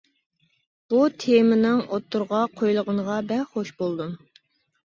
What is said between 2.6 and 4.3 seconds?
قويۇلغىنىغا بەك خوش بولدۇم.